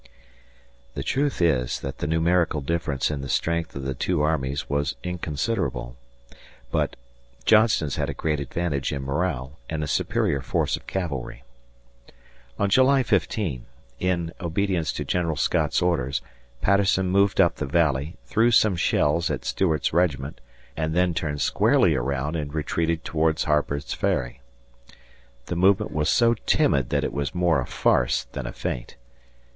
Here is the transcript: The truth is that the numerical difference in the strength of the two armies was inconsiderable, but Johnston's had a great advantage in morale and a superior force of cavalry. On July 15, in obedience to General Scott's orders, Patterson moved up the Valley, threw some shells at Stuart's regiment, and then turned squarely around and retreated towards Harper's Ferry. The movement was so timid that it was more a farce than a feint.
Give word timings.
The 0.95 1.03
truth 1.03 1.43
is 1.43 1.79
that 1.81 1.99
the 1.99 2.07
numerical 2.07 2.59
difference 2.59 3.11
in 3.11 3.21
the 3.21 3.29
strength 3.29 3.75
of 3.75 3.83
the 3.83 3.93
two 3.93 4.23
armies 4.23 4.67
was 4.67 4.95
inconsiderable, 5.03 5.95
but 6.71 6.95
Johnston's 7.45 7.97
had 7.97 8.09
a 8.09 8.15
great 8.15 8.39
advantage 8.39 8.91
in 8.91 9.03
morale 9.03 9.59
and 9.69 9.83
a 9.83 9.87
superior 9.87 10.41
force 10.41 10.75
of 10.75 10.87
cavalry. 10.87 11.43
On 12.57 12.67
July 12.67 13.03
15, 13.03 13.67
in 13.99 14.33
obedience 14.41 14.91
to 14.93 15.05
General 15.05 15.35
Scott's 15.35 15.83
orders, 15.83 16.23
Patterson 16.61 17.07
moved 17.07 17.39
up 17.39 17.57
the 17.57 17.67
Valley, 17.67 18.15
threw 18.25 18.49
some 18.49 18.75
shells 18.75 19.29
at 19.29 19.45
Stuart's 19.45 19.93
regiment, 19.93 20.41
and 20.75 20.95
then 20.95 21.13
turned 21.13 21.41
squarely 21.41 21.93
around 21.93 22.35
and 22.35 22.55
retreated 22.55 23.03
towards 23.05 23.43
Harper's 23.43 23.93
Ferry. 23.93 24.41
The 25.45 25.55
movement 25.55 25.91
was 25.91 26.09
so 26.09 26.33
timid 26.47 26.89
that 26.89 27.03
it 27.03 27.13
was 27.13 27.35
more 27.35 27.61
a 27.61 27.67
farce 27.67 28.23
than 28.31 28.47
a 28.47 28.51
feint. 28.51 28.95